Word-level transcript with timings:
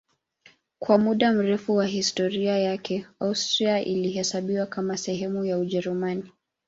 Kwa 0.79 0.97
muda 0.97 1.31
mrefu 1.31 1.75
wa 1.75 1.85
historia 1.85 2.59
yake 2.59 3.07
Austria 3.19 3.79
ilihesabiwa 3.81 4.65
kama 4.65 4.97
sehemu 4.97 5.45
ya 5.45 5.57
Ujerumani. 5.59 6.31